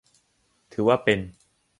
[0.71, 1.19] ถือว่าเป็น